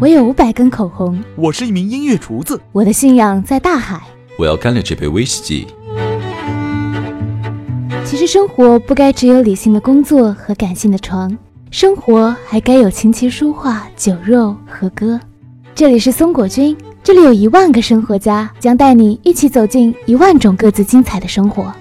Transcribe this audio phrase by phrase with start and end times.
[0.00, 4.00] 我有五百根口红，我是一名音乐厨子，我的信仰在大海。
[4.38, 5.66] 我要干了这杯威士忌。
[8.04, 11.36] 其实生活不该只有理性的工作和感性的床，
[11.72, 15.18] 生活还该有琴棋书画、酒肉和歌。
[15.74, 21.74] 这里是松果君，这里有一万个生活家，将带你一起走进一万种各自精彩的生活。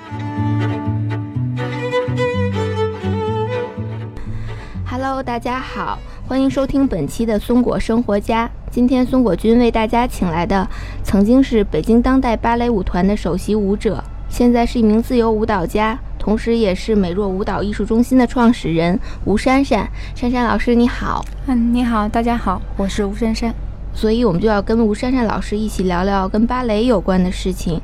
[4.90, 6.00] Hello，大家好。
[6.28, 8.52] 欢迎收听本期的松果生活家。
[8.70, 10.68] 今天松果君为大家请来的，
[11.02, 19.90] 曾经是北京当代芭蕾舞团的首席舞者，现在是一名自由舞蹈家，同时也是美若舞蹈艺术中心的创始人吴珊珊。
[20.16, 23.54] 珊珊老师你好，嗯，你好，大家好，我是吴珊珊。
[23.94, 27.80] 所以我们就要跟吴珊珊老师一起聊聊跟芭蕾有关的事情。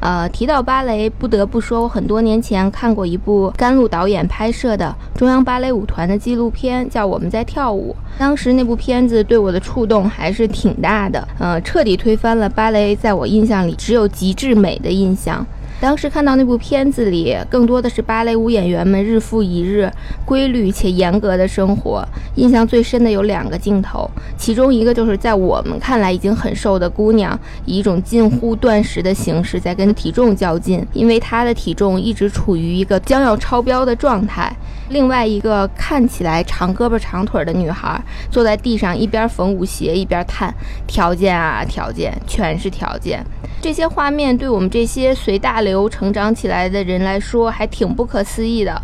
[0.00, 7.94] 呃，提到芭蕾，不得不说，我很多年前看过一部甘露导演拍摄的中央芭蕾舞团的纪录片，叫《我们在跳舞》。
[8.18, 15.46] 当时那部片子对我的触动还是挺大的，呃，彻底推翻了芭蕾在我印象里只有极致美的印象。
[15.80, 19.90] 当时看到那部片子里，更多的是芭蕾舞演员们日复一日、
[20.26, 22.06] 规律且严格的生活。
[22.34, 34.54] 印象最深的有两个镜头，其中一个就是在我们看来已经很瘦的姑娘，以一种近乎断食的形式在跟体重较劲，因为她的体重一直处于一个将要超标的状态。
[34.90, 37.98] 另外一个看起来长胳膊长腿的女孩，
[38.30, 40.52] 坐在地上一边缝舞鞋一边叹：
[40.86, 43.24] 条件啊，条件，全是条件。
[43.60, 48.80] 这些画面对我们这些随大流成长起来的人来说，还挺不可思议的。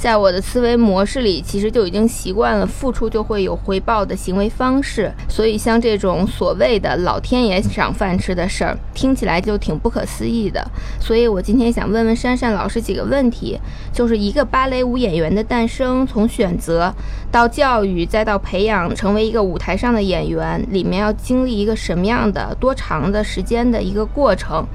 [0.00, 10.66] 在我的思维模式里，其实就已经习惯了付出就会有回报的行为方式，所以像这种所谓的老天爷赏饭吃的事儿，听起来就挺不可思议的。
[10.98, 13.60] 所以我今天想问问珊珊老师几个问题，
[13.92, 16.90] 就是一个芭蕾舞演员的诞生，从选择
[17.30, 24.66] 到教育，再到培养成为一个舞台上的演员，里面要经历一个什么样的、多长的时间的一个过程，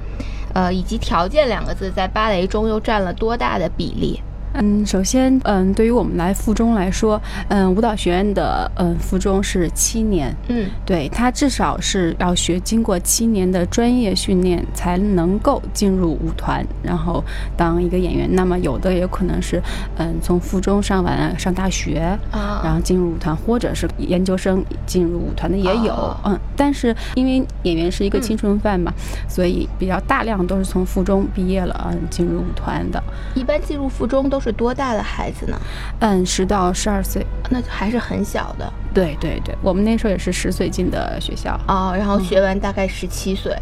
[0.54, 4.20] 呃，以及条件两个字在芭蕾中又占了多大的比例？
[4.58, 17.22] 嗯，首先，嗯，对于我们来附中来说，嗯，舞蹈学院的嗯附中是七年，嗯，对，他至少是要学经过七年的专业训练才能够进入舞团，然后
[17.56, 18.26] 当一个演员。
[18.34, 19.62] 那么有的也可能是，
[19.98, 28.90] 嗯，从附中上完上大学，啊，然后进入舞团，或者是研究生进入舞团的也有，嗯，但是因为演员是一个青春饭嘛，
[29.28, 33.02] 所以比较大量都是从附中毕业了，嗯，进入舞团的。
[33.34, 34.45] 一般进入附中都是。
[34.46, 35.58] 是多大的孩子呢？
[36.00, 38.72] 嗯，十到十二岁，那还是很小的。
[38.94, 43.54] 对对对，我们那时候也是十岁进的学校哦，然后学完大概十七岁。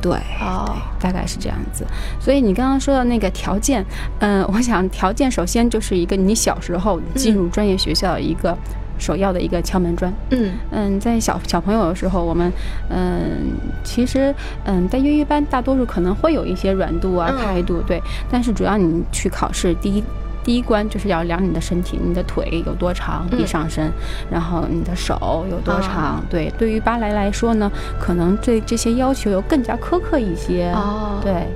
[0.00, 1.84] 对，哦，大概是这样子。
[2.20, 3.84] 所以你刚刚说的那个条件，
[4.20, 8.56] 嗯，我想条件首先就是一个你小时候进入专业学校一个
[8.96, 10.12] 首要的一个敲门砖。
[10.30, 12.52] 嗯嗯，在小小朋友的时候，我们
[12.88, 13.50] 嗯，
[13.82, 14.32] 其实
[14.66, 18.00] 嗯，在粤语班大多数可能会有一些软度啊、态度，对，
[18.30, 20.02] 但是主要你去考试第一。
[20.48, 23.92] 第一关就是要量你的身体，你的腿有多长，一上身，
[24.30, 26.24] 然后你的手有多长。
[26.30, 27.70] 对，对于芭蕾来说呢，
[28.00, 30.72] 可能对这些要求又更加苛刻一些。
[30.72, 31.46] 哦，对，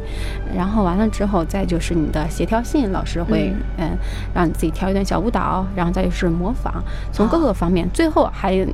[0.55, 3.97] 然后完了之后，再就是你的协调性，老师会嗯
[4.35, 8.67] 让你自己跳一段小舞蹈，然后再就是模仿，从各个方面，最后还。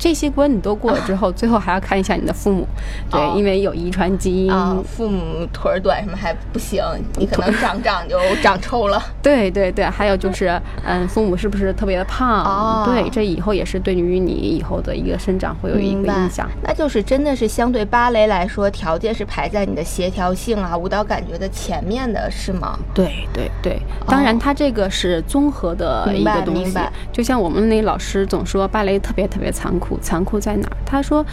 [0.00, 2.66] 这些关你都过了之后，最后还要看一下你的父母，
[3.10, 4.50] 对，因为有遗传基因。
[4.82, 6.82] 父母腿儿短什么还不行，
[7.18, 9.00] 你可能长长就长抽了。
[9.22, 12.42] 对对对，还有就是，嗯，父母是不是特别的胖？
[12.42, 16.48] 哦，对，这以后也是对于你以后的一个生长会有一个影响。
[16.62, 22.78] 那就是真的是相对芭蕾来说，条件是排在你的协调性啊、舞蹈感觉的前面的，是吗？
[22.94, 26.78] 对对对，当然它这个是综合的一个东西。
[27.12, 29.89] 就像我们那老师总说，芭蕾特别特别残酷。
[29.98, 30.76] 残酷在哪儿？
[30.84, 31.24] 他说，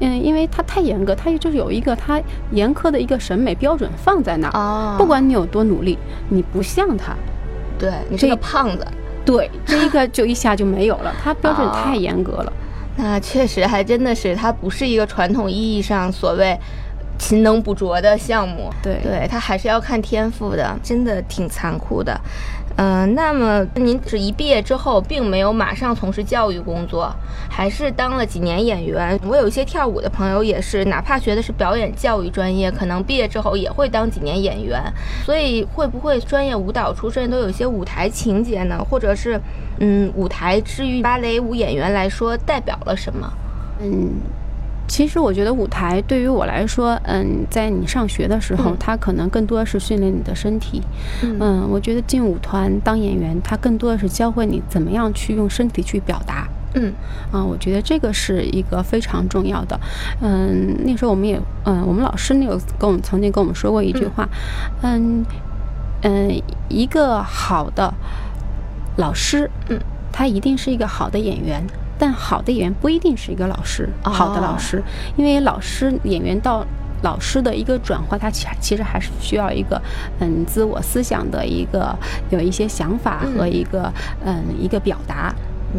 [0.00, 4.96] 嗯，因为他太严格，他就是有一个他严苛的一个审美标准放在那儿。
[4.96, 7.14] 不管你有多努力，你不像他，
[7.78, 8.86] 对你是个胖子，
[9.24, 11.14] 对这一个就一下就没有了。
[11.22, 12.52] 他标准太严格了。
[12.96, 16.58] 那确实还真的是，他不是一个传统意义上所谓
[17.18, 18.70] 勤能补拙的项目。
[18.82, 22.18] 对，对他还是要看天赋的，真的挺残酷的。
[22.78, 27.10] 嗯，那么您是一毕业之后，并没有马上从事教育工作，
[27.48, 29.18] 还是当了几年演员。
[29.26, 34.78] 我有一些跳舞的朋友也是，哪怕学的是表演教育专业，可能毕业之后也会当几年演员。
[35.24, 38.78] 所以，会不会专业舞蹈出身都有一些舞台情节呢？
[38.78, 39.40] 或者是，
[39.78, 43.32] 嗯，舞台之于芭蕾舞演员来说代表了什么？
[43.80, 44.10] 嗯。
[44.88, 50.80] 其实我觉得舞台对于我来说，嗯，在你上学的时候，它可能更多的是训练你的身体。
[51.22, 56.46] 嗯，我觉得进舞团当演员，它更多的是教会你怎么样去用身体去表达。
[56.74, 56.92] 嗯
[57.32, 59.78] 啊，我觉得这个是一个非常重要的。
[60.20, 64.28] 嗯，那时候我们也，嗯，我们老师那个跟我们曾经跟我们说过一句话，
[64.82, 65.24] 嗯
[66.02, 67.92] 嗯，一个好的
[68.96, 69.80] 老师，嗯，
[70.12, 71.66] 他一定是一个好的演员。
[71.98, 74.82] 但好的演员不一定是一个老师，好的老师，
[75.16, 76.64] 因为老师演员到
[77.02, 79.80] 老师的一个转化，他其其实还是需要一个
[80.20, 81.94] 嗯自我思想的一个
[82.30, 83.92] 有一些想法和一个
[84.24, 85.34] 嗯一个表达，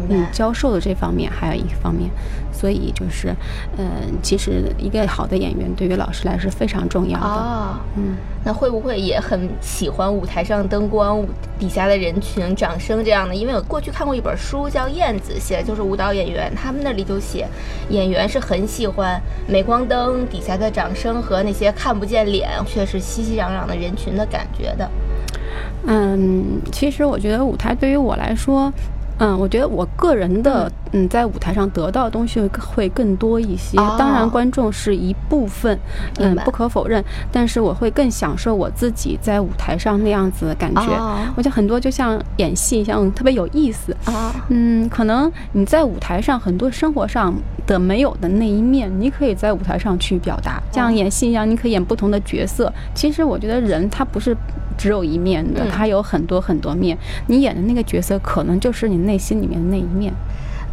[0.08, 2.10] 嗯教授的这方面还有一方面。
[2.50, 3.32] 所以就是，
[3.76, 3.86] 嗯，
[4.20, 7.24] 其实一个好的演员对于老师来是非常重要的。
[7.24, 11.24] 哦，嗯，那会不会也很喜欢舞台上灯光
[11.56, 13.34] 底下的人群、掌声这样的？
[13.36, 17.46] 因为我过去看过一本书，叫《燕子》，写的就是舞蹈演员，他们那里就写，
[17.90, 24.90] 演员是很喜欢镁光灯底下的掌声和那些看不见脸却是熙熙攘攘的人群的感觉的。
[25.86, 28.72] 嗯，其实我觉得舞台对于我来说。
[29.18, 33.76] 嗯，我觉得我个人的嗯，在舞台上得到的东西会会更多一些。
[33.98, 35.78] 当然，观众是一部分，
[36.18, 37.04] 嗯，不可否认。
[37.30, 40.82] 但是我会更享受我自己在舞台上那样子的感觉。
[41.36, 43.96] 我觉得很多就像演戏一样，特别有意思。
[44.48, 47.34] 嗯，可能你在舞台上很多生活上
[47.66, 50.62] 的没有的那一面，你可以在舞台上去表达。
[50.72, 52.72] 像演戏一样，你可以演不同的角色。
[52.94, 54.36] 其实我觉得人他不是。
[54.78, 56.96] 只有一面的，他有很多很多面。
[57.26, 60.14] 你演的那个角色，可能就是你内心里面的那一面。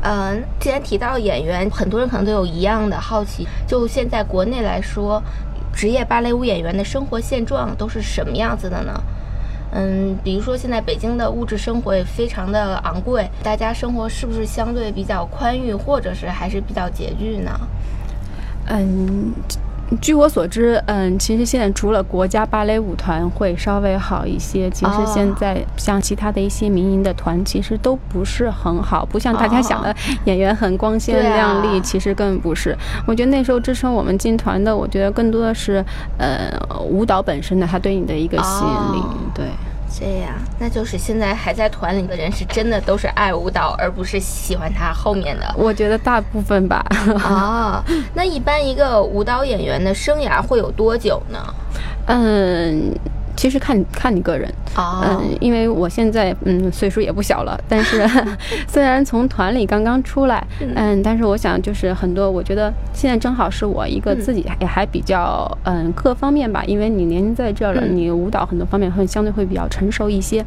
[0.02, 3.48] 嗯，既然提到演员，很多人可能都有一样的好奇。
[3.68, 5.20] 就现在国内来说，
[5.74, 8.94] 职业芭蕾舞演员的生活现状都是什么样子的呢？
[9.72, 17.52] 嗯，比如说现在北京的物质生活也非常的昂贵，大家生活是不是相对比较宽裕，或者是还是比较拮据呢？
[18.68, 19.34] 嗯。
[20.02, 29.96] 据我所知，嗯，其实现在除了国家芭蕾舞团会稍微好一些，其实现在像其他的一些民营的团，其实都不是很好，不像大家想的
[30.26, 32.76] 演员很光鲜亮丽，其实根本不是。
[33.06, 35.86] 我觉得那时候支撑我们进团的，我觉得更多的是，
[36.18, 36.50] 呃，
[36.84, 39.04] 舞蹈本身的它对你的一个吸引力，
[39.34, 39.46] 对。
[39.98, 45.56] 这样，那就是现在还在团里的人是真的都是爱舞蹈，而不是喜欢他后面的。
[45.58, 46.86] 我觉得大部分吧。
[47.24, 47.84] 啊，
[48.14, 51.40] 那一般一个舞蹈演员的生涯会有多久呢？
[52.08, 52.94] 嗯。
[53.36, 58.08] 其实看看你个人，嗯，因为我现在嗯岁数也不小了，但是
[58.68, 60.46] 虽然从团里刚刚出来，
[60.76, 70.44] 嗯，但是我想就是很多，我觉得现在正好是我一个自己也还比较嗯各方面吧，因为你年龄在这了，你舞蹈很多方面会相对会比较成熟一些，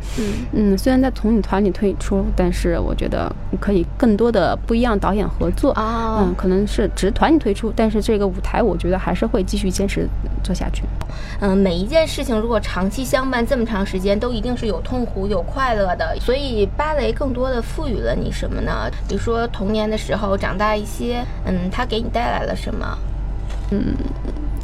[0.53, 3.31] 嗯，虽然在从你团里退出，但是我觉得
[3.61, 10.09] 可以更多的不一样导演合作，嗯，可能是只团里退出，但是这个舞台我觉得还是会继续坚持
[10.43, 10.85] 做下去，
[11.41, 12.78] 嗯，每一件事情如果长。
[12.79, 16.17] 长期相伴这么长时间，都一定是有痛苦有快乐的。
[16.21, 18.89] 所以芭蕾更多的赋予了你什么呢？
[19.09, 22.97] 比如说童年的时候长大一些，嗯，它给你带来了什么？
[23.73, 23.97] 嗯，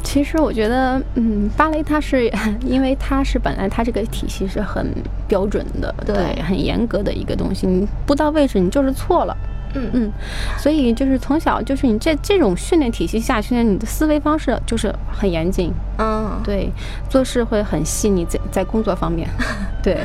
[0.01, 2.31] 其实我觉得，嗯，芭蕾它是
[2.61, 4.87] 因为它是本来它这个体系是很
[5.27, 9.35] 标准的，对，很严格的一个东西，你不到位置你就是错了。
[9.75, 10.11] 嗯嗯，
[10.57, 15.71] 所以就是从小就是你这这种训练体系下，训练你的思维方式就是很严谨。
[15.97, 16.69] 嗯，对，
[17.09, 19.29] 做事会很细腻，在在工作方面，
[19.83, 19.97] 对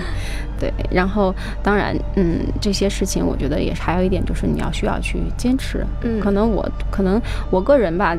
[0.59, 0.73] 对。
[0.91, 5.85] 然后当然，嗯，这些事情我觉得也是还有一点就是你要需要去坚持。
[6.03, 8.17] 嗯，可能我可能我个人吧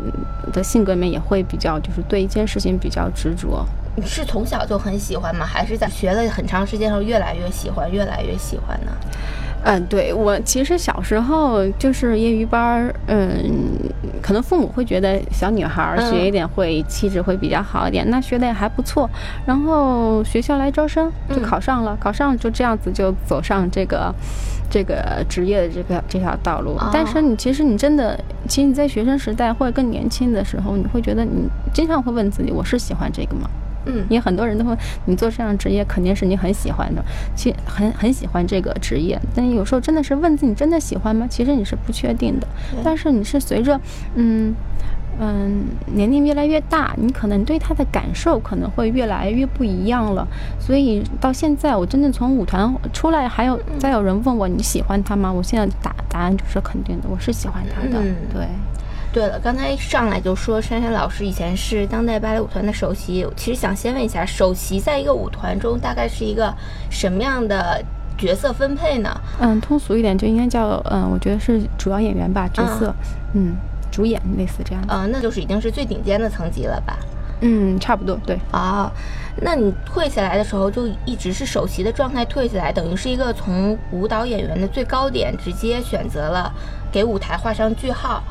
[0.51, 3.65] 的性格里面也会比较就是对一件事情比较执着。
[3.95, 5.45] 你是从小就很喜欢吗？
[5.45, 8.91] 还是在学了很长时间后越来越喜欢，越来越喜欢呢？
[9.63, 13.29] 嗯，对我其实小时候就是业余班儿，嗯，
[14.21, 19.07] 可能父母会觉得小女孩学一点会气质会比较好一点，那学的也还不错。
[19.45, 24.11] 然后学校来招生，就考上了，考上就这样子就走上这个
[24.67, 26.75] 这个职业的这个这条道路。
[26.91, 33.47] 但是你其实你真的，其实你在学生时代或者更年轻的时候，你会觉得你经常会问自己，我是喜欢这个吗？
[33.85, 37.03] 嗯，也很多人都会，你做这样职业肯定是你很喜欢的，
[37.35, 39.19] 其实很很喜欢这个职业。
[39.35, 41.25] 但有时候真的是问自己，真的喜欢吗？
[41.29, 42.47] 其实你是不确定的。
[42.83, 43.79] 但是你是随着，
[44.15, 44.53] 嗯
[45.19, 50.27] 嗯，年龄越来越大，你可能对他的感受可能会越来越不一样了。
[50.59, 55.31] 所以到现在，我真正从舞团出来，还有再有人问我你喜欢他吗？
[55.31, 58.01] 我现在答答案就是肯定的，我是喜欢他的。
[58.33, 58.47] 对。
[59.13, 66.53] 对了，刚才上来就说珊珊老师以前是当代芭蕾舞团的首席，其实想先问一下，首席在一个舞团中大概是一个
[66.89, 67.83] 什么样的
[68.17, 69.09] 角色分配呢？
[69.41, 72.95] 嗯，通俗一点就应该叫，嗯，我觉得是主要演员吧，角色，
[73.33, 73.57] 嗯，
[73.91, 74.81] 主演类似这样。
[74.87, 76.97] 嗯，那就是已经是最顶尖的层级了吧？
[77.41, 78.39] 嗯，差不多，对。
[78.51, 78.89] 啊，
[79.41, 86.53] 那你退下来的时候就一直是首席的状态退下来，等于是一个从舞蹈演员的最高点直接选择了
[86.91, 88.23] 给舞台画上句号。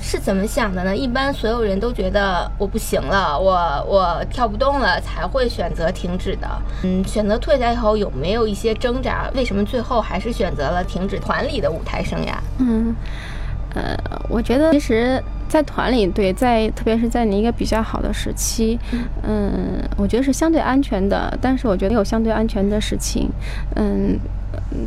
[0.00, 0.96] 是怎么想的呢？
[0.96, 3.52] 一般所有人都觉得我不行了，我
[3.88, 6.48] 我跳不动了，才会选择停止的。
[6.84, 9.30] 嗯，选择退下以后有没有一些挣扎？
[9.34, 12.34] 为什么最后还是选择了停止团里的舞台生涯？
[12.58, 12.94] 嗯，
[13.74, 13.96] 呃，
[14.28, 18.78] 我觉得其实，在团里，对，在特别是在你一个比较好的时期，
[19.22, 21.36] 嗯，我觉得是相对安全的。
[21.40, 23.28] 但是我觉得有相对安全的事情，
[23.74, 24.18] 嗯。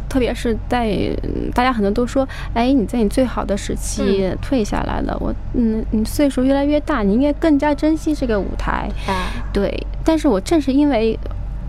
[0.07, 1.09] 特别是在
[1.53, 8.89] 大家很多都说，哎，你在你最好的时期退下来了，我，嗯，你岁数越来越大，你应该更加珍惜这个舞台，
[9.53, 9.86] 对。
[10.03, 11.17] 但是我正是因为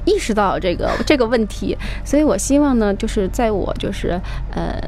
[0.05, 4.21] 意识到这个这个问题，所以我希望呢，就是在我就是
[4.53, 4.81] 呃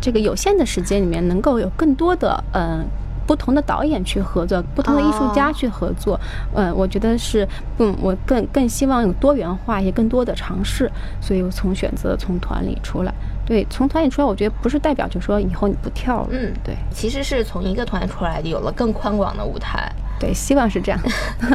[0.00, 2.84] 这个有限的时间里面，能够有更多的嗯。
[3.26, 6.18] 不同的导演去合作，不同的艺术家去合作，
[6.54, 7.46] 嗯，我觉得是，
[7.78, 10.90] 嗯，我更更希望有多元化，也更多的尝试，
[11.20, 13.12] 所以我从选择从团里出来，
[13.44, 19.92] 对，从团里出来，我觉得不是代表就说以后你不跳了，嗯，对，其实是从一个团出来，有了更宽广的舞台。
[20.18, 21.00] 对，希望是这样。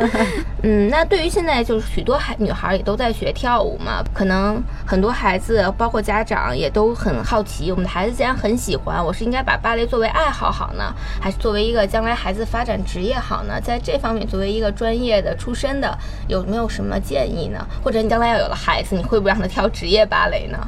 [0.64, 13.60] 嗯，那对于现在就是许多孩女孩也都在学跳舞嘛，可能很多孩子包括家长也都很好奇，我们的孩子既然很喜欢，我是应该把芭蕾作为爱好好呢，还是作为一个将来孩子发展职业好呢？
[13.60, 17.66] 在这方面，作为一个专业的出身的，有没有什么建议呢？
[17.84, 20.60] 或者你将来要有了孩子，你会不会让他跳职业芭蕾呢？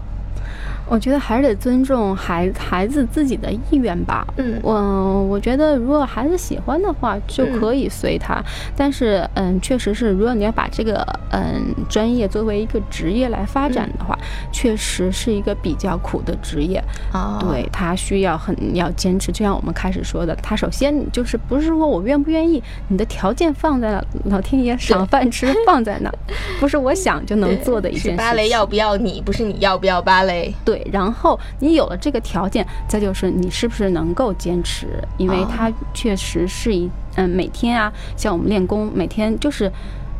[0.88, 4.26] 我觉得还是得尊重孩孩子自己的意愿吧。
[4.38, 8.42] 嗯，我我觉得如果孩子喜欢的话，就可以随他。
[8.76, 14.18] 但是，嗯，确实是，如果你要把这个嗯专业作为一个职业来发展的话，
[14.52, 16.84] 确实是一个比较苦的职业。
[17.12, 19.32] 啊，对他需要很要坚持。
[19.32, 26.12] 就像我们开始说的，他首先就是不是说我愿不愿意，你的条件放在了老天爷赏饭吃放在那，
[26.60, 28.18] 不是我想就能做的一件事。
[28.18, 30.54] 芭蕾要不要你，不是你要不要芭蕾。
[30.64, 30.73] 对。
[30.74, 34.88] 对，然后你有了这个条件，再就是你是不是能够坚持？
[35.18, 39.72] 因为它确实是一嗯，每天啊，像我们练功，每天就是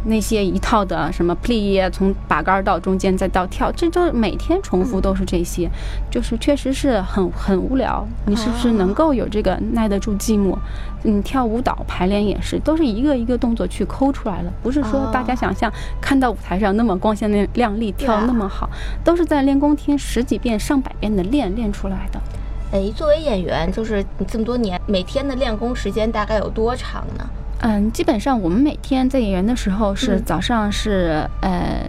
[0.06, 5.70] 那些一套的什么 plie，从把杆到中间再到跳，这都每天重复都是这些，
[6.12, 8.06] 就是确实是很很无聊。
[8.26, 10.58] 你是不是能够有这个耐得住寂寞？
[11.04, 18.70] 你跳舞蹈排练也是，都是一个一个动作去抠出来了，不是说大家想象看到舞台上那么光鲜亮亮丽，跳那么好，
[19.04, 22.20] 都是在练功厅十几遍、上百遍的练练出来的。
[22.72, 27.26] 哎，作为演员，就是你这么多年，每天的练功时间大概有多长呢？
[27.66, 31.82] 嗯，基本上我们每天在演员的时候是早上是呃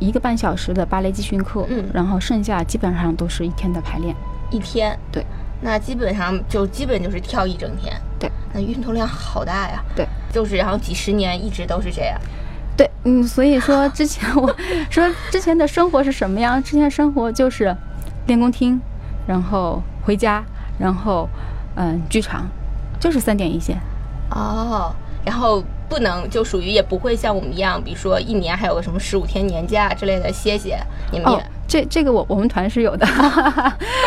[0.00, 4.14] 一个半小时的芭蕾集训课，嗯，然后剩下基本上都是一天的排练。
[4.50, 5.24] 一天，对。
[5.60, 12.20] 那基本上就基本就是跳一整天，对，那运动量好大呀，对，就是然后几十年一直都是这样，
[12.76, 14.54] 对，嗯，所以说之前我
[14.90, 16.60] 说之前的生活是什么样？
[16.62, 17.74] 之前生活就是
[18.26, 18.78] 练功厅，
[19.26, 20.44] 然后回家，
[20.78, 21.26] 然后
[21.76, 22.46] 嗯剧场，
[23.00, 23.78] 就是三点一线，
[24.32, 24.94] 哦，
[25.24, 30.78] 然后不能就属于也不会像我们一样，比如说一年还有个什么十五天年假之类的歇歇，
[31.10, 31.44] 你们也。
[31.66, 33.06] 这这个我我们团是有的，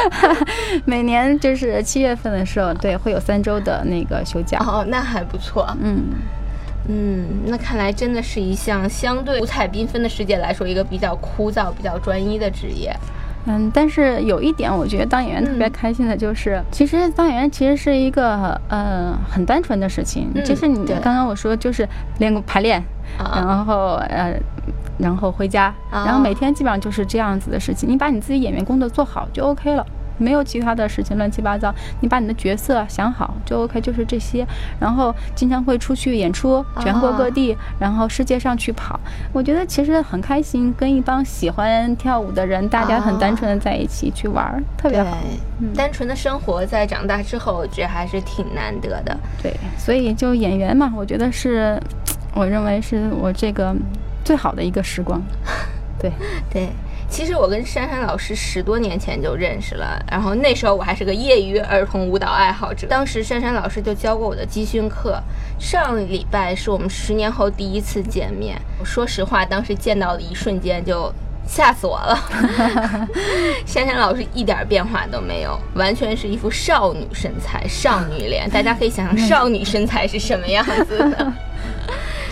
[0.86, 4.60] 每年就是七月份的时候，对，会有三周的那个休假。
[4.60, 5.68] 哦，那还不错。
[5.82, 6.04] 嗯
[6.88, 12.96] 嗯，那看来真的是一项相对五彩缤纷的世界来说，一个比较枯燥、比较专一的职业。
[13.48, 20.32] 嗯，但是有一点，我觉得当演员特别开心的就是，其实当演员其实是一个呃很单纯的事情。
[20.46, 21.88] 就是你刚刚我说就是
[22.20, 22.84] 练排练，
[23.18, 24.34] 然后呃。
[25.00, 27.88] 然后回家，然后每天基本上就是这样子的事情。
[27.88, 29.86] 你把你自己演员工作做好就 OK 了，
[30.18, 31.74] 没有其他的事情乱七八糟。
[32.02, 34.46] 你把你的角色想好就 OK，就是这些。
[34.80, 39.00] 然后经常会出去演出，全国各地，然后世界上去跑。
[39.32, 45.18] 我觉得其实很开心，跟一帮喜欢跳舞的人，大家很单纯的在一起去玩，特别好。
[45.76, 49.18] 单纯的生活在长大之后，我觉得还是挺难得的。
[49.42, 51.82] 对，所以就演员嘛，我觉得是，
[52.34, 53.76] 我认为是我这个。
[54.24, 55.22] 最好的一个时光，
[55.98, 56.12] 对
[56.52, 56.68] 对，
[57.10, 65.22] 其实我跟珊珊老师十多年前就认识了，然后那时候我还是个业余儿童舞蹈爱好者，当时珊珊老师就教过我的集训课。
[65.58, 71.12] 上礼拜是我们十年后第一次见面，说实话，当时见到的一瞬间就
[71.48, 72.20] 吓死我了。
[73.66, 81.34] 珊珊老师一点变化都没有，完全是一副少女身材、少女脸，大家可以想象少女身材是什么样子的。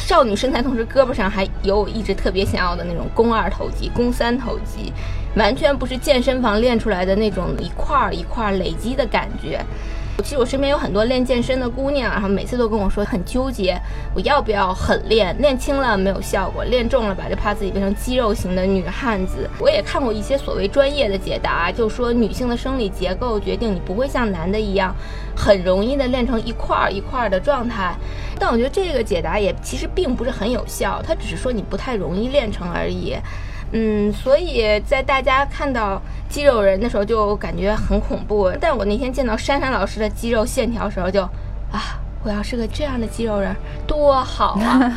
[0.06, 4.94] 少女身材，同时胳膊上还有我一直特别想要的那种肱二头肌、肱三头肌，
[5.36, 9.60] 完全不是健身房练出来的那种一块儿一块儿累积的感觉。
[10.24, 13.80] 其实我身边有很多练健身的姑娘，然后每次都跟我说很纠结，
[14.16, 15.36] 我要不要狠练？
[15.40, 19.48] 练轻了没有效果，练重了吧就怕自己变成肌肉型的女汉子。
[19.60, 24.96] 我也看过一些所谓专业的解答，就说女性的生理结构决定你不会像男的一样，
[25.36, 27.94] 很容易的练成一块儿一块儿的状态。
[28.40, 33.16] 但我觉得这个解答也其实并不是很有效，它只是说你不太容易练成而已。
[33.78, 41.22] 嗯，所以在大家看到肌肉人的时候就感觉很恐怖，但我那天见到珊珊老师的肌肉线条的时候就，
[41.74, 43.54] 啊，我要是个这样的肌肉人
[43.86, 44.94] 多好啊！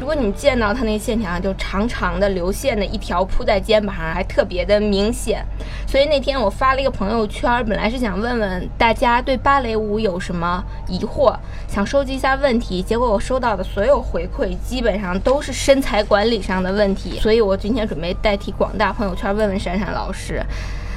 [0.00, 5.44] 如果你见到他那线条，就长长的流线的一条铺在肩膀上，还特别的明显。
[5.86, 11.36] 所以那天我发了一个朋友圈，本来是想问问大家对芭蕾舞有什么疑惑，
[11.68, 12.82] 想收集一下问题。
[12.82, 17.20] 结果我收到的所有回馈基本上都是身材管理上的问题。
[17.20, 20.42] 所以我今天准备代替广大朋友圈问问闪闪老师：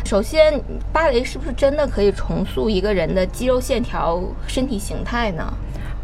[0.05, 0.57] 首先，
[0.93, 5.53] 芭蕾是不是真的可以重塑一个人的肌肉线条、身体形态呢？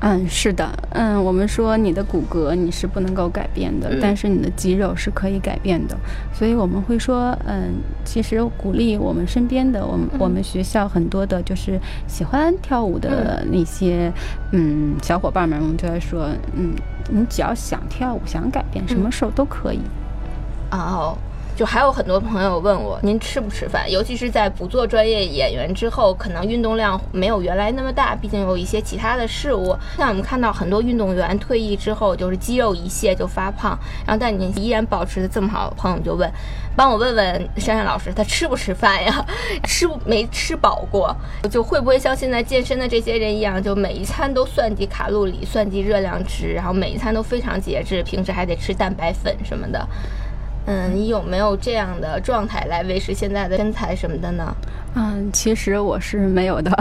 [0.01, 5.97] 嗯，是的，嗯，我们说你的骨骼你是不能够改变的，但是你的肌肉是可以改变的，
[6.33, 7.73] 所以我们会说，嗯，
[8.05, 11.77] 其实鼓励我们身边的，我们我们学校很多的就是
[12.07, 14.09] 喜欢跳舞的那些，
[14.53, 16.73] 嗯，小伙伴们，我们就在说，嗯，
[17.09, 19.81] 你只要想跳舞，想改变，什么时候都可以。
[20.71, 21.17] 哦。
[21.59, 23.91] 就还有很多朋友问我，您吃不吃饭？
[23.91, 29.75] 尤其是在不做专业演员之后，可能运动量没有原来那么大，毕竟有一些其他的事物。
[29.97, 36.31] 像我们看到很多运动员退役之后，就是肌肉一卸就发胖，然后但你依然保持的这么好，朋友就问，
[36.77, 39.25] 帮我问问珊珊老师，他吃不吃饭呀？
[39.67, 41.13] 吃没吃饱过？
[41.51, 49.85] 就会不会像现在健身的这些人一样，就每一餐都算计卡路里、算计热量值，然后每一餐都非常节制，平时还得吃蛋白粉什么的。
[50.71, 54.55] 嗯，你有没有这样的状态来维持现在的身材什么的呢？
[54.95, 56.71] 嗯，其实我是没有的，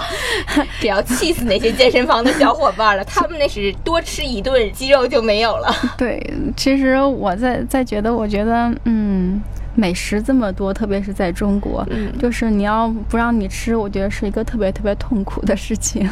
[0.78, 5.74] 只要气死那些健身房的小伙伴了，他们那是多吃一顿肌肉就没有了。
[5.96, 6.22] 对，
[6.56, 9.42] 其实我在在觉得，我觉得，嗯。
[9.74, 11.86] 美食这么多，特别是在中国，
[12.18, 16.08] 就是你要不让你吃，我觉得是一个特别特别痛苦的事情。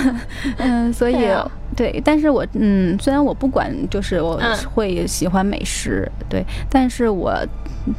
[0.58, 1.28] 嗯，所以
[1.76, 4.40] 对，但是我嗯，虽然我不管，就是我
[4.72, 7.34] 会喜欢美食，对，但是我。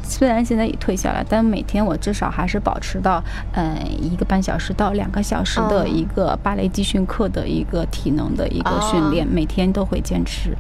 [0.04, 10.56] 虽然现在也退下来，但每天我至少还是保持到，嗯，一个半小时到两个小时的一个芭蕾集训课的一个体能的一个训练，每天都会坚持。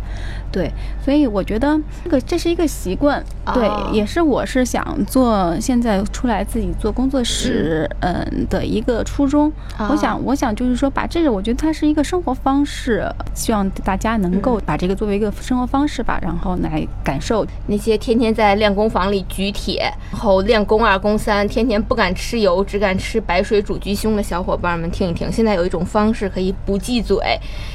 [0.52, 0.72] 对，
[1.04, 3.22] 所以我觉得这个这是一个习惯，
[3.54, 8.46] 对，也是我是想做现在出来自己做工作室，嗯。
[8.50, 9.52] 的一个初衷。
[9.90, 17.46] 我想，我想就是说，把这个，我觉得它是一个生活方式，希望大家能够把这个作为一个生活方式吧，然后来感受。
[17.68, 19.15] 那些天天在练功房里。
[19.24, 27.18] 举铁，然后练肱二、肱三，天天不敢吃油，只敢吃白水煮鸡胸的小伙伴们，听一听，现在有一种方式可以不忌嘴，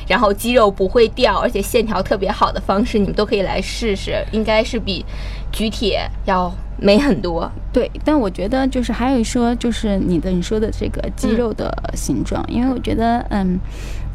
[0.09, 5.05] 然后肌肉不会掉，而且线条特别好的方式，你们都可以来试试，应该是比
[5.53, 7.51] 举铁要美很多。
[7.73, 13.61] 对，但我觉得就是还有一说，就是你的你说的这个肌肉的形状，因为我觉得，嗯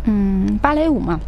[0.03, 1.19] 嗯，芭蕾舞嘛。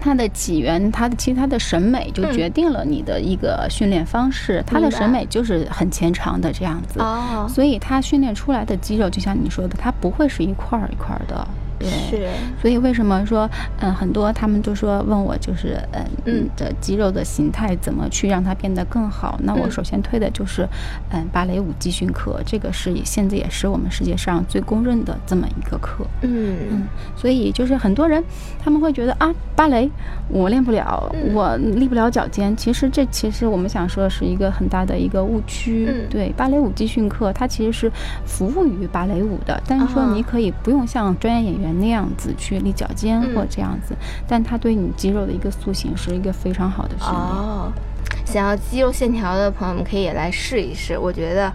[0.00, 4.62] 它的起源，它的其实它的审美就决定了你的一个训练方式。
[4.66, 7.00] 它的审美就是很前长的这样子，
[7.48, 11.46] 所以它训练出来的肌肉，就像你说的，它不会是一块儿一块儿的。
[11.88, 12.28] 是，
[12.60, 19.38] 所以为什么说，嗯，很多他们都说问我，就是，嗯，嗯的肌肉的形态怎么去让它变得更好？
[19.42, 20.68] 那我首先推的就是，
[21.10, 26.04] 嗯，芭蕾舞集训课，这个是现在也是我们世界上最公认的这么一个课。
[26.22, 26.82] 嗯嗯，
[27.16, 28.22] 所以就是很多人
[28.62, 29.90] 他们会觉得啊，芭蕾
[30.28, 32.54] 我练不了，我立不了脚尖。
[32.56, 35.88] 其实这其实我们想说是一个很大的一个误区。
[36.10, 37.90] 对，芭蕾舞集训课它其实是
[38.26, 41.69] 服务于芭蕾舞的，但是说你可以不用像专业演员。
[41.72, 43.94] 那样子去立脚尖或这样子，
[44.26, 47.16] 但它对你肌肉的一个塑形是一个非常好的训练。
[47.16, 47.72] 哦，
[48.24, 51.52] 想要肌肉线条的朋友们可以也来试一试，我觉得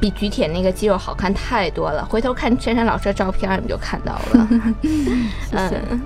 [0.00, 2.04] 比举铁那个肌肉好看太多了。
[2.04, 4.48] 回头看珊珊老师的照片，你们就看到了。
[5.52, 6.02] 嗯，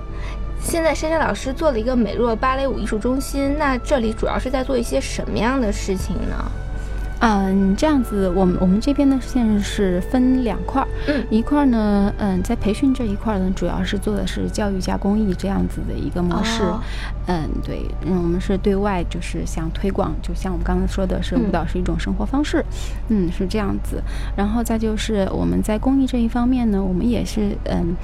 [0.61, 6.51] 现在珊珊老师做了一个美若芭蕾舞艺术中心，那这里主要是在做一些什么样的事情呢？
[7.19, 16.63] 嗯，这样子，我们我们这边呢现在是分两块儿，嗯，一块儿呢，嗯，在培训这一块呢，主要是做的是教育加公益这样子的一个模式，
[17.27, 22.63] 嗯，对，嗯，我们是对外就是想推广，就像我们刚才说的是舞蹈是一种生活方式，
[23.09, 24.01] 嗯，是这样子，
[24.37, 27.95] 然后再就是我们在公益这一方面呢，我们也是，嗯。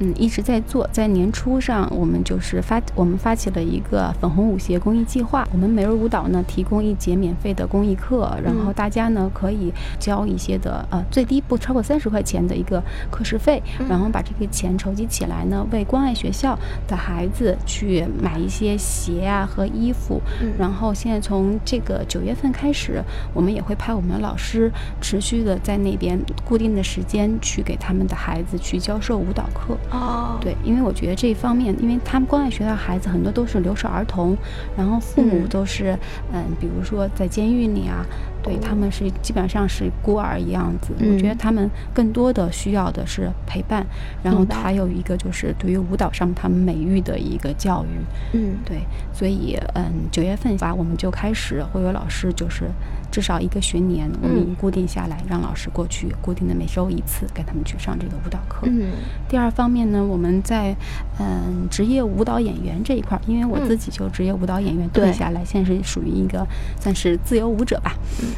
[0.00, 0.88] 嗯一直在做。
[0.92, 5.46] 在年初上，我们就是发我们发起了一个粉红舞鞋公益计划。
[5.52, 16.58] 我们每日舞蹈呢提供一节免费的公益课，然后大家呢可以交一些的呃最低不超过三十块钱的一个课时费，然后把这个钱筹集起来呢，为关爱学校
[16.88, 20.20] 的孩子去买一些鞋啊和衣服。
[20.58, 23.02] 然后现在从这个九月份开始，
[23.34, 29.76] 我们也会派我们的老师持续的在那边固定的时间去给他们的孩子去教授舞蹈课。
[29.90, 34.36] 哦，对，因为我觉得这一方面，因为他们关爱学校孩子很多都是留守儿童，
[34.76, 35.98] 然后父母都是
[36.32, 38.06] 嗯，比如说在监狱里啊。
[38.42, 43.86] 对他们是基本上是孤儿一样子，我觉得他们更多的需要的是陪伴，
[44.22, 47.88] 然后还有一个就是对于舞蹈上他们美育的一个教育。
[48.32, 48.80] 嗯，对，
[49.12, 52.64] 所以嗯，九月份吧，我们就开始会有老师，就是
[53.10, 58.66] 至少一个学年，我们固定下来，让老师过去固定的每周一次，给他们去上这个舞蹈课。
[58.66, 58.90] 嗯，
[59.28, 60.74] 第二方面呢，我们在
[61.18, 66.46] 嗯职业舞蹈演员这一块，因为我自己就职业舞蹈演员退下来，现在是属于一个
[66.80, 67.92] 算是自由舞者吧。
[68.22, 68.28] 嗯，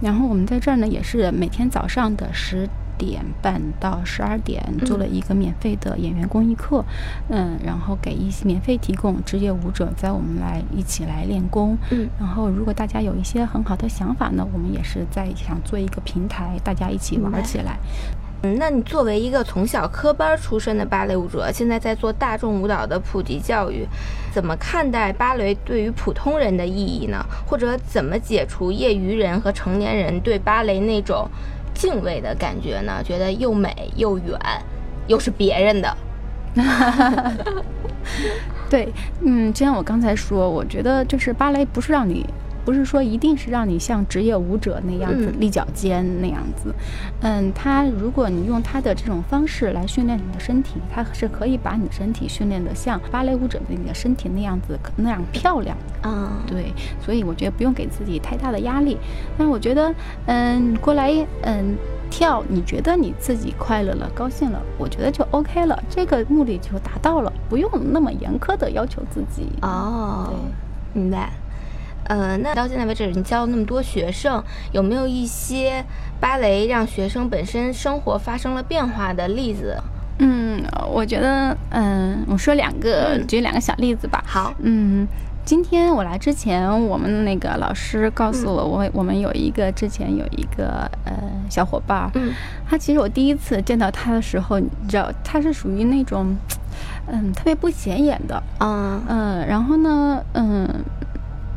[0.00, 6.84] 然后我们在这儿呢，也是每天早上的十点半到十二点做了一个免费的演员公益课，
[7.28, 17.78] 嗯，然后给一些免费提供职业舞者在我们来一起来练功，嗯，然后如果大家有一些很好的想法呢，我们也是在想做一个平台，大家一起玩起来。
[18.44, 23.86] 嗯，那你作为一个从小科班出身的芭蕾舞者，现在在做大众舞蹈的普及教育，
[24.32, 27.22] 怎么看待芭蕾对于普通人的意义呢？
[27.46, 31.28] 或者怎么解除业余人和成年人对芭蕾那种
[31.74, 33.02] 敬畏的感觉呢？
[33.04, 34.38] 觉得又美又远，
[35.06, 35.96] 又是别人的。
[38.70, 38.90] 对，
[39.20, 42.26] 嗯，就像我刚才说，我觉得就是芭蕾不是让你。
[42.64, 46.74] 不是说一定是让你像职业舞者那样子立脚尖那样子，
[47.20, 56.42] 嗯，他如果你用他的这种方式来训练你的身体，他是可以把你的身体训练的像芭蕾舞者的你的身体那样子那样漂亮啊。
[56.46, 56.72] 对，
[57.04, 58.96] 所以我觉得不用给自己太大的压力。
[59.36, 59.92] 但是我觉得，
[60.26, 61.76] 嗯，过来，嗯，
[62.10, 69.48] 跳，你觉得你自己快乐了、高兴了，我觉得就 OK 了，这个目的就达到了，不用那么严苛的要求自己。
[69.62, 71.32] 哦，对，明白。
[72.04, 75.84] 呃，那到现在为止，你教了那么多学生，有没有一些
[76.20, 79.76] 芭蕾让学生本身生活发生了变化的例子？
[80.18, 84.22] 嗯，我觉得，嗯，我说两个，举两个小例子吧。
[84.26, 85.06] 好，嗯，
[85.44, 91.14] 今天我来之前，我们那个老师告诉我，我我们有一个之前有一个呃
[91.48, 92.32] 小伙伴，嗯，
[92.68, 96.36] 他其实我第一次见到他的时候，你知道他是属于那种，
[97.06, 100.68] 嗯，特别不显眼的，嗯嗯，然后呢，嗯。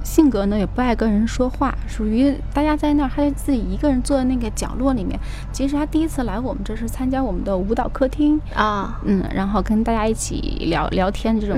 [0.06, 5.20] 性格呢也不爱跟人说话，属于大家在那儿，他就自己一个人坐在那个角落里面。
[5.52, 11.58] 其实他第一次来我们这是参加我们的舞蹈课厅啊，嗯，然后跟大家一起聊聊天这种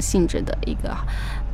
[0.00, 0.94] 性质的一个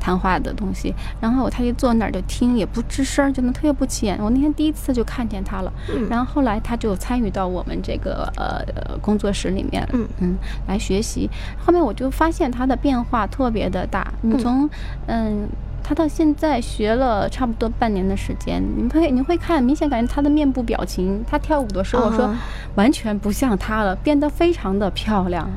[0.01, 0.95] 谈话的东西。
[1.21, 4.19] 然后他就坐那儿就听，也不吱声，就能特别不起眼。
[4.19, 5.71] 我那天第一次就看见他了，
[6.09, 11.29] 然后后来他就参与到我们这个呃工作室里面，嗯嗯，来学习。
[11.59, 14.69] 后面我就发现他的变化特别的大，你从
[15.07, 15.47] 嗯。
[15.83, 22.35] 他到现在学了差不多半年的时间，你会你会看，明显感觉他的面部表情，他跳舞的时候，我说
[22.75, 25.49] 完全不像他了，变得非常的漂亮，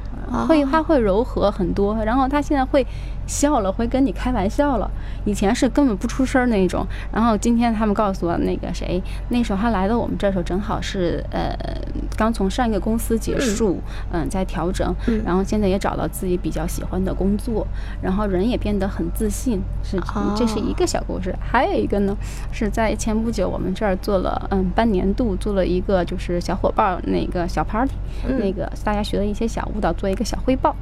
[0.48, 2.86] 会他会柔和很多，然后他现在会。
[3.28, 4.90] 笑了，会跟你开玩笑了。
[5.26, 6.86] 以前是根本不出声那种。
[7.12, 11.56] 然后今天他们告诉我，那个谁，那时候他来到我们这时候，正好是呃
[12.16, 13.80] 刚从上一个公司结束，
[14.12, 14.94] 嗯，在调整，
[15.26, 17.66] 然后现在也找到自己比较喜欢的工作，
[18.02, 19.62] 然后人也变得很自信。
[19.84, 20.00] 是，
[20.36, 21.36] 这是一个小故事。
[21.40, 22.16] 还有一个呢，
[22.52, 27.94] 是在前不久我们这儿做了嗯半年度做了一个就是小伙伴那个小 party，
[28.40, 30.76] 那个大家学了一些小舞蹈，做一个小汇报。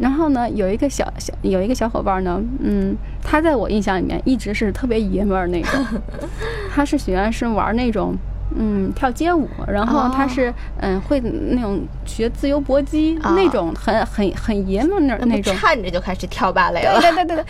[0.00, 5.84] 然后呢，有一个小小有一个小伙伴呢，嗯，他在我印象里面一直是特别爷们儿那种，
[6.72, 8.14] 他是喜欢是玩那种，
[8.56, 17.44] 嗯，跳街舞，然后他是嗯会那种学自由搏击那种很很很爷们儿那种，看着就开始跳芭蕾了，对对对对。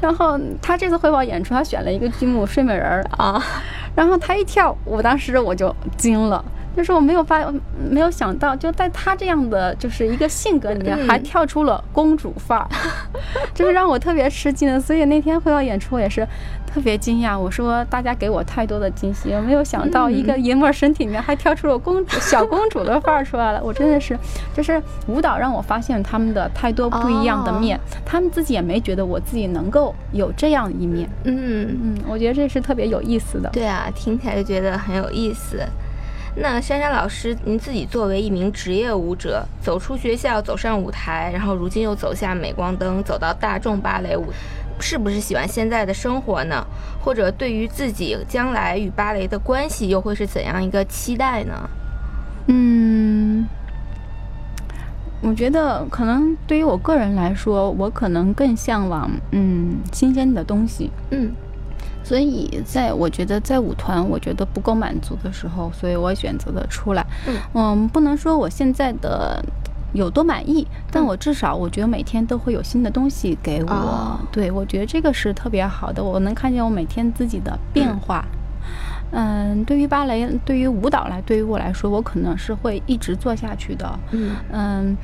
[0.00, 3.42] 然后他这次汇报演出，他选了一个剧目《睡美人儿》啊，
[3.94, 6.44] 然后他一跳，我当时我就惊了。
[6.76, 7.50] 就是我没有发，
[7.90, 12.68] 没有想到，就在他这样的就是一个性格里面，还跳出了公主范儿，
[13.54, 14.78] 就是让我特别吃惊的。
[14.78, 16.26] 所以那天汇报演出也是
[16.66, 17.38] 特别惊讶。
[17.38, 23.62] 我说大家给我太多的惊喜，我没有想到一个爷们儿身体里面还跳出了公主小公主的范儿出来了。
[23.64, 24.18] 我真的是，
[24.54, 31.08] 就是舞蹈让我发现他们的太多不一样的面，他们自己也没觉得我自己能够有这样一面。
[31.24, 33.48] 嗯嗯，我觉得这是特别有意思的。
[33.50, 35.62] 对啊，听起来就觉得很有意思。
[36.38, 44.26] 那珊珊老师，您自己作为一名职业舞者，走出学校，走上舞台，然后如今又走下镁光灯，走到大众芭蕾舞，
[44.78, 46.62] 是不是喜欢现在的生活呢？
[47.02, 51.70] 或者对于自己将来与芭蕾的关系，又会是怎样一个期待呢？
[52.48, 53.46] 嗯，
[55.22, 60.90] 我觉得可能对于我个人来说，我可能更向往嗯新鲜的东西。
[61.10, 61.32] 嗯。
[62.06, 67.04] 所以，在我觉得在舞团我觉得不够满足的时候，所以我选择了出来。
[67.52, 69.44] 嗯，不能说我现在的
[69.92, 74.20] 有多满意，但我至少我觉得每天都会有新的东西给我。
[74.30, 78.24] 对，我觉得这个是特别好的，我能看见我每天自己的变化。
[79.10, 83.98] 嗯，对于芭蕾，对于舞蹈来，对于我来说，我可能是会一直做下去的。
[84.12, 84.96] 嗯嗯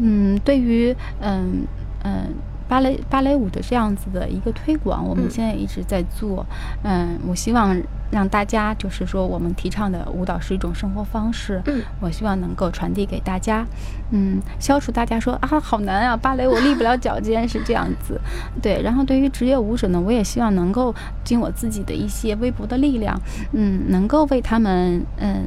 [0.00, 1.64] 嗯，对于嗯
[2.02, 2.34] 嗯。
[2.70, 6.46] 芭蕾芭蕾舞的这样子的一个推广，我们现在一直在做。
[6.84, 7.76] 嗯，我希望
[8.12, 11.60] 让大家就是说，我们提倡的舞蹈是一种生活方式。
[11.66, 13.66] 嗯，我希望能够传递给大家，
[14.12, 18.20] 嗯，消除大家说啊好难啊，芭蕾我立不了脚尖是这样子。
[18.62, 23.20] 对，然后对于职业舞者呢，我也希望能够尽我自己的一些微薄的力量，
[23.52, 25.42] 嗯，能够为他们嗯。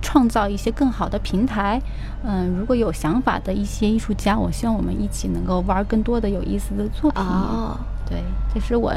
[0.00, 1.80] 创造一些更好的平台，
[2.24, 7.22] 嗯，如果有想法的一些艺术家，我希望我们一起能够玩更多的有意思的作品。
[7.22, 7.76] 哦，
[8.08, 8.22] 对，
[8.54, 8.92] 这是我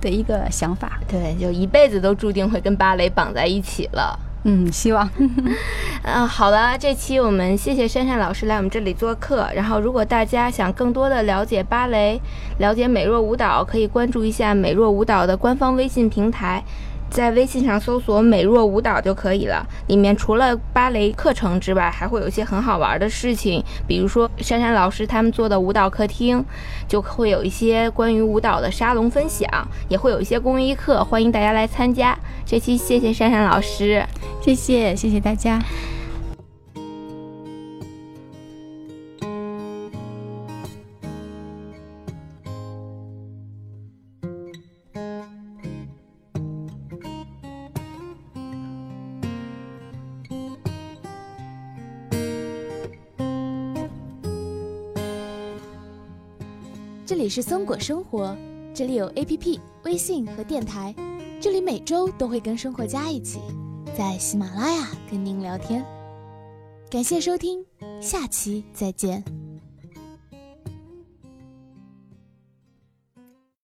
[0.00, 1.00] 的一个想法。
[1.08, 4.18] 对，就一辈子都注定会跟芭蕾绑在一起了。
[4.44, 5.08] 嗯，希望。
[6.02, 9.48] 嗯， 好了，这期我们谢谢珊珊老师来我们这里做客。
[9.52, 12.20] 然后，如果大家想更多的了解芭蕾，
[12.58, 16.62] 了解美若舞蹈，可以关注一下美若舞蹈的官方微信平台。
[17.10, 19.66] 在微信上搜索“美若舞蹈”就可以了。
[19.86, 26.44] 里面除了芭蕾课程之外，还会有一些很好玩的事情，比如说珊珊老师他们做的舞蹈客厅，
[26.86, 29.48] 就会有一些关于舞蹈的沙龙分享，
[29.88, 32.18] 也会有一些公益课，欢迎大家来参加。
[32.44, 34.04] 这期谢谢珊珊老师，
[34.42, 35.60] 谢谢谢谢大家。
[57.28, 58.34] 里是松果生活，
[58.72, 60.94] 这里有 A P P、微信和电台，
[61.38, 63.38] 这里每周都会跟生活家一起
[63.94, 65.84] 在喜马拉雅跟您聊天。
[66.88, 67.62] 感谢收听，
[68.00, 69.37] 下期再见。